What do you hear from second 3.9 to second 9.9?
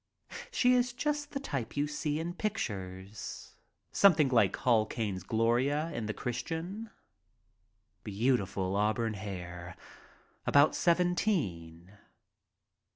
something like Hall Caine's Gloria in The Christian— beautiful auburn hair,